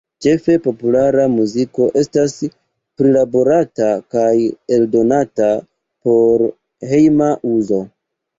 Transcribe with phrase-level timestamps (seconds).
[0.25, 2.33] Ĉefe populara muziko estas
[3.01, 4.33] prilaborata kaj
[4.79, 5.51] eldonata
[6.09, 6.47] por
[6.95, 7.81] hejma uzo.